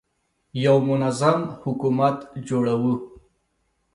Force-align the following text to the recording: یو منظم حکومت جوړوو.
یو 0.65 0.77
منظم 0.89 1.39
حکومت 1.63 2.17
جوړوو. 2.47 2.93